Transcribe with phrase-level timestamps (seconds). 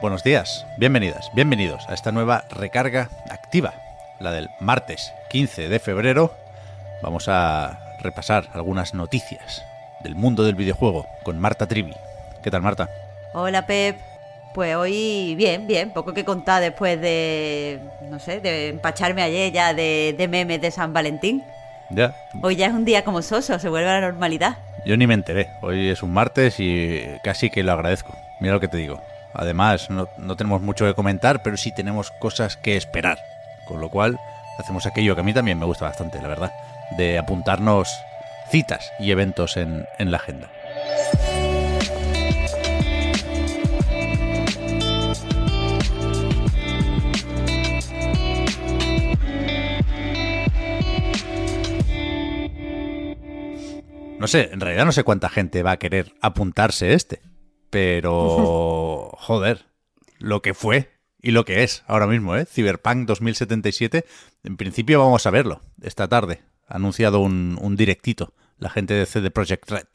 [0.00, 3.74] Buenos días, bienvenidas, bienvenidos a esta nueva recarga activa,
[4.18, 6.34] la del martes 15 de febrero.
[7.02, 9.62] Vamos a repasar algunas noticias
[10.02, 11.92] del mundo del videojuego con Marta Trivi.
[12.42, 12.88] ¿Qué tal, Marta?
[13.34, 13.98] Hola Pep.
[14.54, 19.74] Pues hoy bien, bien, poco que contar después de, no sé, de empacharme ayer ya
[19.74, 21.44] de, de memes de San Valentín.
[21.90, 24.58] Ya, Hoy ya es un día como soso, se vuelve a la normalidad.
[24.86, 25.50] yo ni me enteré.
[25.60, 28.16] Hoy es un martes y casi que lo agradezco.
[28.40, 29.00] Mira lo que te digo.
[29.34, 33.18] Además, no, no tenemos mucho que comentar, pero sí tenemos cosas que esperar.
[33.66, 34.18] Con lo cual,
[34.58, 36.52] hacemos aquello que a mí también me gusta bastante, la verdad,
[36.96, 37.94] de apuntarnos
[38.50, 40.50] citas y eventos en, en la agenda.
[54.18, 57.22] No sé, en realidad no sé cuánta gente va a querer apuntarse este,
[57.70, 59.66] pero joder,
[60.18, 60.90] lo que fue
[61.22, 62.46] y lo que es ahora mismo, ¿eh?
[62.46, 64.04] Cyberpunk 2077,
[64.44, 66.42] en principio vamos a verlo esta tarde.
[66.66, 69.86] Ha anunciado un, un directito la gente de CD Projekt Red.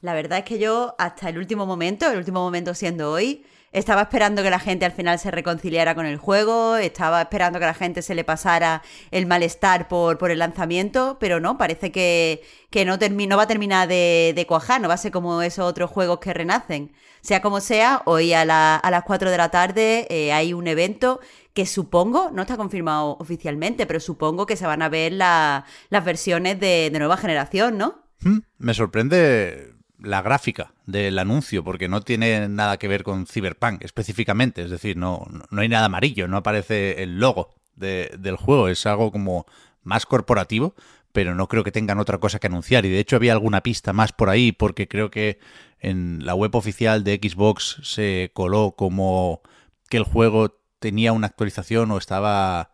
[0.00, 4.02] La verdad es que yo hasta el último momento, el último momento siendo hoy, estaba
[4.02, 7.74] esperando que la gente al final se reconciliara con el juego, estaba esperando que la
[7.74, 8.82] gente se le pasara
[9.12, 13.86] el malestar por, por el lanzamiento, pero no, parece que, que no, va a terminar
[13.88, 16.92] de, de cuajar, no va a ser como esos otros juegos que renacen.
[17.20, 20.66] Sea como sea, hoy a, la- a las 4 de la tarde eh, hay un
[20.66, 21.20] evento
[21.52, 26.04] que supongo, no está confirmado oficialmente, pero supongo que se van a ver la- las
[26.04, 28.02] versiones de, de nueva generación, ¿no?
[28.22, 33.82] Hmm, Me sorprende la gráfica del anuncio, porque no tiene nada que ver con Cyberpunk
[33.84, 34.62] específicamente.
[34.62, 38.68] Es decir, no, no hay nada amarillo, no aparece el logo de- del juego.
[38.68, 39.46] Es algo como
[39.82, 40.74] más corporativo,
[41.12, 42.84] pero no creo que tengan otra cosa que anunciar.
[42.86, 45.38] Y de hecho había alguna pista más por ahí, porque creo que
[45.80, 49.40] en la web oficial de Xbox se coló como
[49.88, 52.70] que el juego tenía una actualización o estaba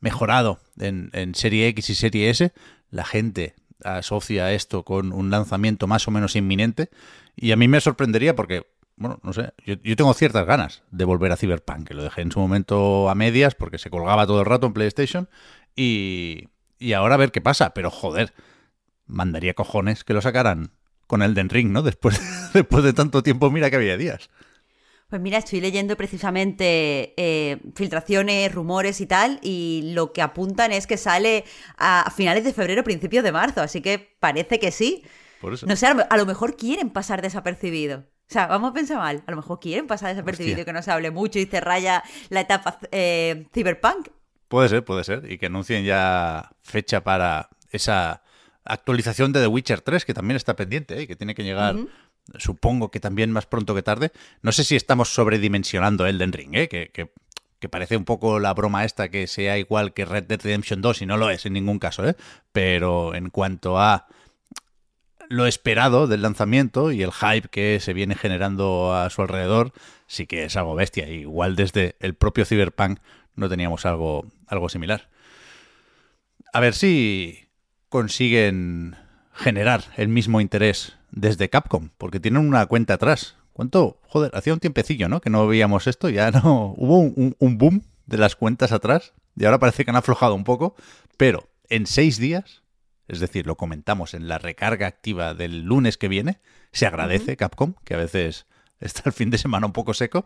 [0.00, 2.52] mejorado en, en Serie X y Serie S.
[2.90, 3.54] La gente
[3.84, 6.90] asocia esto con un lanzamiento más o menos inminente.
[7.34, 8.66] Y a mí me sorprendería porque,
[8.96, 12.32] bueno, no sé, yo, tengo ciertas ganas de volver a Cyberpunk, que lo dejé en
[12.32, 15.28] su momento a medias porque se colgaba todo el rato en PlayStation.
[15.74, 16.48] Y,
[16.78, 17.70] y ahora a ver qué pasa.
[17.74, 18.32] Pero joder,
[19.06, 20.70] mandaría cojones que lo sacaran
[21.06, 21.82] con Elden Ring, ¿no?
[21.82, 22.20] Después,
[22.52, 24.30] después de tanto tiempo, mira que había días.
[25.08, 30.88] Pues mira, estoy leyendo precisamente eh, filtraciones, rumores y tal, y lo que apuntan es
[30.88, 31.44] que sale
[31.76, 35.04] a finales de febrero, principios de marzo, así que parece que sí.
[35.40, 35.64] Por eso.
[35.66, 37.98] No sé, a lo, mejor quieren pasar desapercibido.
[37.98, 40.62] O sea, vamos a pensar mal, a lo mejor quieren pasar desapercibido Hostia.
[40.62, 44.08] y que no se hable mucho y se raya la etapa eh, cyberpunk.
[44.48, 45.30] Puede ser, puede ser.
[45.30, 48.22] Y que anuncien ya fecha para esa
[48.64, 51.02] actualización de The Witcher 3, que también está pendiente ¿eh?
[51.02, 51.76] y que tiene que llegar,
[52.38, 54.12] supongo que también más pronto que tarde.
[54.42, 56.68] No sé si estamos sobredimensionando Elden Ring, ¿eh?
[56.68, 57.10] que,
[57.68, 61.06] parece un poco la broma esta que sea igual que Red Dead Redemption 2, y
[61.06, 62.14] no lo es en ningún caso, ¿eh?
[62.52, 64.06] pero en cuanto a
[65.28, 69.72] lo esperado del lanzamiento y el hype que se viene generando a su alrededor,
[70.06, 71.08] sí que es algo bestia.
[71.08, 73.00] Igual desde el propio Cyberpunk
[73.34, 75.08] no teníamos algo, algo similar.
[76.52, 77.48] A ver si
[77.88, 78.96] consiguen
[79.36, 83.36] generar el mismo interés desde Capcom, porque tienen una cuenta atrás.
[83.52, 84.00] ¿Cuánto?
[84.08, 85.20] Joder, hacía un tiempecillo, ¿no?
[85.20, 86.74] Que no veíamos esto, ya no.
[86.76, 90.44] Hubo un, un boom de las cuentas atrás y ahora parece que han aflojado un
[90.44, 90.74] poco,
[91.16, 92.62] pero en seis días,
[93.08, 96.40] es decir, lo comentamos en la recarga activa del lunes que viene,
[96.72, 98.46] se agradece Capcom, que a veces
[98.80, 100.24] está el fin de semana un poco seco,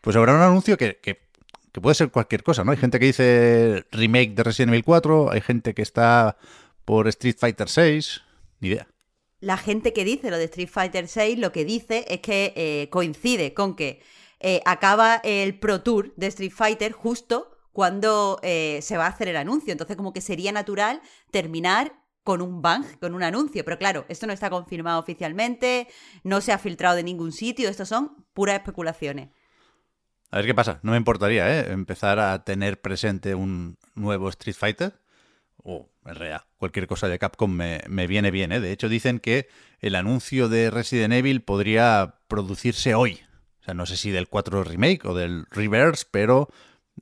[0.00, 1.28] pues habrá un anuncio que, que,
[1.72, 2.72] que puede ser cualquier cosa, ¿no?
[2.72, 6.36] Hay gente que dice remake de Resident Evil 4, hay gente que está
[6.84, 8.22] por Street Fighter 6,
[8.60, 8.88] ni idea.
[9.40, 12.88] La gente que dice lo de Street Fighter VI lo que dice es que eh,
[12.90, 14.02] coincide con que
[14.38, 19.28] eh, acaba el Pro Tour de Street Fighter justo cuando eh, se va a hacer
[19.28, 19.72] el anuncio.
[19.72, 23.64] Entonces, como que sería natural terminar con un bang, con un anuncio.
[23.64, 25.88] Pero claro, esto no está confirmado oficialmente,
[26.22, 29.30] no se ha filtrado de ningún sitio, esto son puras especulaciones.
[30.30, 30.78] A ver qué pasa.
[30.82, 31.72] No me importaría, ¿eh?
[31.72, 34.99] Empezar a tener presente un nuevo Street Fighter.
[35.62, 38.52] O en realidad cualquier cosa de Capcom me, me viene bien.
[38.52, 38.60] ¿eh?
[38.60, 39.48] De hecho, dicen que
[39.80, 43.20] el anuncio de Resident Evil podría producirse hoy.
[43.60, 46.48] O sea, no sé si del 4 Remake o del Reverse, pero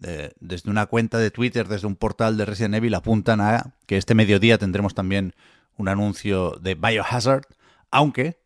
[0.03, 3.97] eh, desde una cuenta de Twitter, desde un portal de Resident Evil, apuntan a que
[3.97, 5.35] este mediodía tendremos también
[5.77, 7.45] un anuncio de Biohazard,
[7.91, 8.41] aunque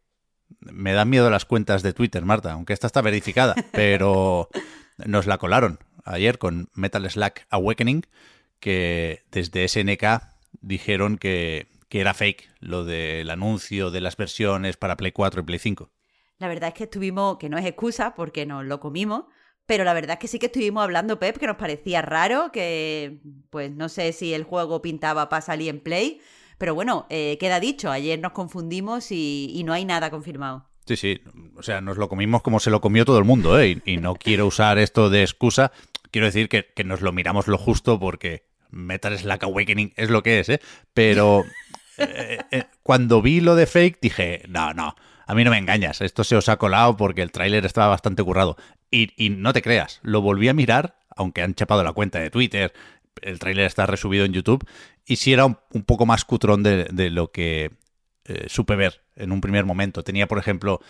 [0.60, 4.48] me dan miedo las cuentas de Twitter, Marta, aunque esta está verificada, pero
[5.04, 8.06] nos la colaron ayer con Metal Slack Awakening,
[8.62, 10.22] que desde SNK
[10.60, 15.44] dijeron que, que era fake lo del anuncio de las versiones para Play 4 y
[15.44, 15.90] Play 5.
[16.38, 19.24] La verdad es que estuvimos, que no es excusa porque nos lo comimos,
[19.66, 23.18] pero la verdad es que sí que estuvimos hablando, Pep, que nos parecía raro, que
[23.50, 26.20] pues no sé si el juego pintaba para salir en Play,
[26.56, 30.68] pero bueno, eh, queda dicho, ayer nos confundimos y, y, no hay nada confirmado.
[30.86, 31.20] Sí, sí,
[31.56, 33.80] o sea, nos lo comimos como se lo comió todo el mundo, ¿eh?
[33.84, 35.72] Y, y no quiero usar esto de excusa,
[36.12, 40.22] quiero decir que, que, nos lo miramos lo justo porque Metal Slack Awakening es lo
[40.22, 40.60] que es, ¿eh?
[40.92, 41.44] Pero
[41.98, 44.96] eh, eh, cuando vi lo de fake dije, no, no,
[45.26, 48.22] a mí no me engañas, esto se os ha colado porque el tráiler estaba bastante
[48.22, 48.56] currado.
[48.90, 52.30] Y, y, no te creas, lo volví a mirar, aunque han chapado la cuenta de
[52.30, 52.72] Twitter,
[53.20, 54.66] el tráiler está resubido en YouTube,
[55.06, 57.70] y si sí era un, un, poco más cutrón de, de lo que
[58.24, 60.04] eh, supe ver en un primer momento.
[60.04, 60.80] Tenía, por ejemplo,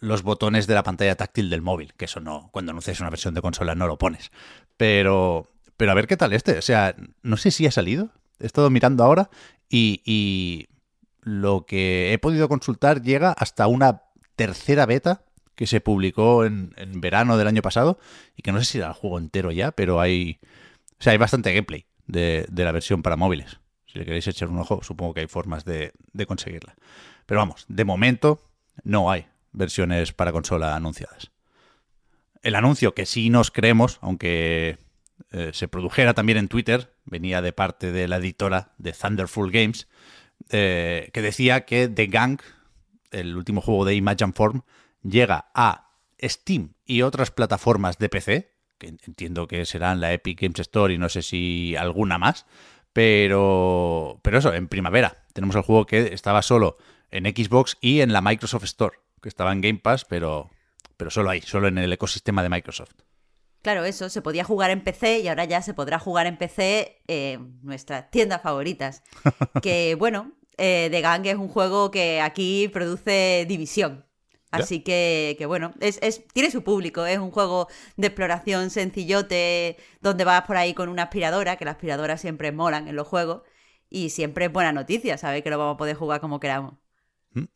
[0.00, 3.34] los botones de la pantalla táctil del móvil, que eso no, cuando anuncias una versión
[3.34, 4.32] de consola no lo pones.
[4.76, 6.58] Pero, pero a ver qué tal este.
[6.58, 8.10] O sea, no sé si ha salido.
[8.38, 9.30] He estado mirando ahora
[9.68, 10.68] y,
[11.22, 14.02] lo que he podido consultar llega hasta una
[14.36, 15.24] tercera beta
[15.56, 17.98] que se publicó en, en, verano del año pasado
[18.36, 20.38] y que no sé si era el juego entero ya, pero hay,
[21.00, 23.58] o sea, hay bastante gameplay de, la versión para móviles.
[23.86, 25.92] Si le queréis echar un ojo, supongo que hay formas de
[26.28, 26.76] conseguirla.
[27.26, 28.40] Pero vamos, de momento
[28.84, 31.32] no hay versiones para consola anunciadas.
[32.42, 34.78] El anuncio que sí nos creemos, aunque
[35.32, 39.88] eh, se produjera también en Twitter, venía de parte de la editora de Thunderful Games,
[40.50, 42.40] eh, que decía que The Gang,
[43.10, 44.62] el último juego de Imagine Form,
[45.02, 45.90] llega a
[46.22, 50.98] Steam y otras plataformas de PC, que entiendo que serán la Epic Games Store y
[50.98, 52.46] no sé si alguna más,
[52.92, 55.24] pero, pero eso, en primavera.
[55.32, 56.78] Tenemos el juego que estaba solo
[57.10, 60.50] en Xbox y en la Microsoft Store, que estaba en Game Pass, pero,
[60.96, 63.05] pero solo ahí, solo en el ecosistema de Microsoft.
[63.62, 67.02] Claro, eso, se podía jugar en PC y ahora ya se podrá jugar en PC
[67.08, 69.02] en nuestras tiendas favoritas.
[69.62, 74.04] que bueno, eh, The Gang es un juego que aquí produce división.
[74.52, 79.76] Así que, que, bueno, es, es, tiene su público, es un juego de exploración sencillote
[80.00, 83.42] donde vas por ahí con una aspiradora, que las aspiradoras siempre molan en los juegos
[83.90, 85.42] y siempre es buena noticia, ¿sabes?
[85.42, 86.74] Que lo vamos a poder jugar como queramos.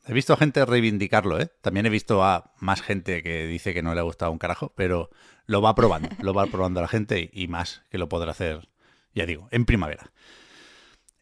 [0.07, 1.51] He visto gente reivindicarlo, ¿eh?
[1.63, 4.73] También he visto a más gente que dice que no le ha gustado un carajo,
[4.77, 5.11] pero
[5.47, 8.69] lo va probando, lo va probando la gente y, y más que lo podrá hacer,
[9.15, 10.13] ya digo, en primavera.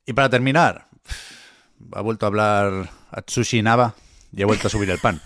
[0.07, 0.89] Y para terminar,
[1.93, 3.95] ha vuelto a hablar Atsushi Nava
[4.33, 5.21] y ha vuelto a subir el pan.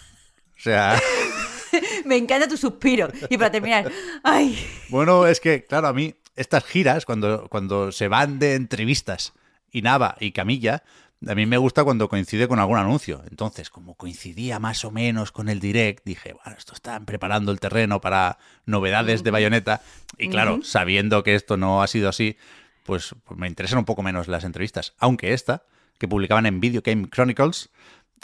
[0.57, 1.01] O sea...
[2.05, 3.09] Me encanta tu suspiro.
[3.31, 3.91] Y para terminar,
[4.23, 4.59] ¡ay!
[4.89, 9.33] Bueno, es que, claro, a mí estas giras, cuando, cuando se van de entrevistas
[9.71, 10.83] y Nava y Camilla,
[11.27, 13.23] a mí me gusta cuando coincide con algún anuncio.
[13.31, 17.61] Entonces, como coincidía más o menos con el direct, dije, bueno, esto están preparando el
[17.61, 19.83] terreno para novedades de Bayonetta.
[20.19, 20.65] Y claro, uh -huh.
[20.65, 22.37] sabiendo que esto no ha sido así,
[22.85, 24.95] pues, pues, me interesan un poco menos las entrevistas.
[24.99, 25.65] Aunque esta,
[25.99, 27.71] que publicaban en Video Game Chronicles,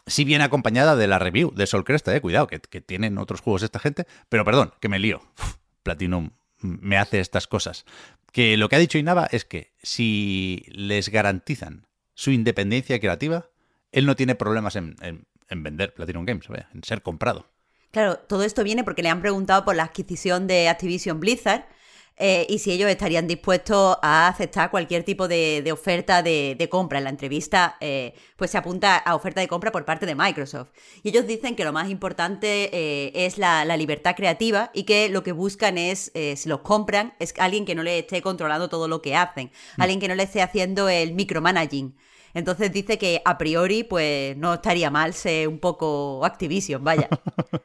[0.07, 3.41] sí viene acompañada de la review de Sol Cresta, eh, cuidado, que, que, tienen otros
[3.41, 5.23] juegos esta gente, pero perdón, que me lío.
[5.39, 7.85] Uf, Platinum me hace estas cosas.
[8.33, 11.88] Que lo que ha dicho Inaba es que si les garantizan
[12.19, 13.49] su independencia creativa,
[13.93, 17.47] él no tiene problemas en, en, en vender Platinum Games, en ser comprado.
[17.93, 21.67] Claro, todo esto viene porque le han preguntado por la adquisición de Activision Blizzard
[22.19, 26.69] eh, y si ellos estarían dispuestos a aceptar cualquier tipo de, de oferta de, de,
[26.69, 26.99] compra.
[26.99, 30.71] En la entrevista, eh, pues se apunta a oferta de compra por parte de Microsoft.
[31.03, 35.09] Y ellos dicen que lo más importante eh, es la, la, libertad creativa y que
[35.09, 38.89] lo que buscan es, si los compran, es alguien que no le esté controlando todo
[38.89, 39.83] lo que hacen, mm.
[39.83, 41.97] alguien que no le esté haciendo el micromanaging.
[42.35, 47.09] Entonces dice que a priori, pues no estaría mal ser un poco Activision, vaya.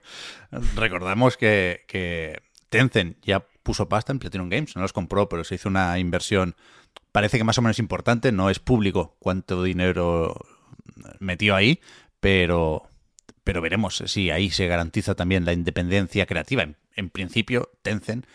[0.75, 5.55] Recordamos que, que Tencent ya puso pasta en Platinum Games, no los compró, pero se
[5.55, 6.55] hizo una inversión,
[7.12, 10.36] parece que más o menos importante, no es público cuánto dinero
[11.20, 11.79] metió ahí,
[12.20, 12.84] pero,
[13.43, 16.67] pero veremos si ahí se garantiza también la independencia creativa.
[16.96, 18.25] En, principio, Tencent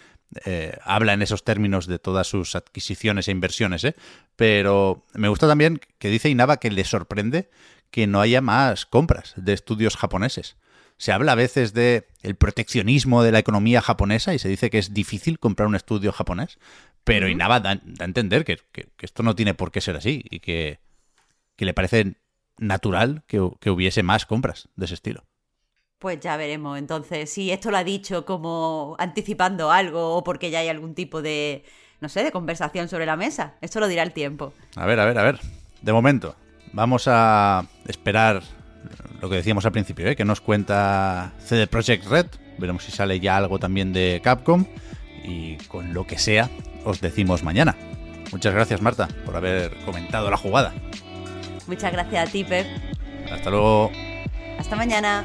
[0.45, 3.95] eh, habla en esos términos de todas sus adquisiciones e inversiones, ¿eh?
[4.37, 7.51] pero me gusta también que dice Inaba que le sorprende
[7.91, 10.57] que no haya más compras de estudios japoneses.
[10.99, 14.79] Se habla a veces de el proteccionismo de la economía japonesa y se dice que
[14.79, 16.59] es difícil comprar un estudio japonés,
[17.05, 19.97] Pero Inaba da, da a entender que, que- que esto no tiene por qué ser
[19.97, 20.81] así y que,
[21.57, 22.17] que le parece
[22.59, 25.25] natural que, que hubiese más compras de ese estilo.
[25.99, 26.79] Pues ya veremos.
[26.79, 31.23] Entonces, si esto lo ha dicho como anticipando algo o porque ya hay algún tipo
[31.23, 31.65] de,
[32.01, 33.55] no sé, de conversación sobre la mesa.
[33.61, 34.53] Esto lo dirá el tiempo.
[34.77, 35.41] A ver, a ver, a ver.
[35.83, 36.37] De momento,
[36.73, 38.43] vamos a esperar
[39.21, 40.17] lo que decíamos al principio, ¿eh?
[40.17, 42.27] que nos cuenta CD Projekt Red.
[42.59, 44.65] Veremos si sale ya algo también de Capcom.
[45.25, 46.49] Y con lo que sea,
[46.85, 47.77] os decimos mañana.
[48.33, 50.73] Muchas gracias, Marta, por haber comentado la jugada.
[51.67, 52.67] Muchas gracias a ti, Pep.
[53.31, 53.91] Hasta luego.
[54.59, 55.25] Hasta mañana.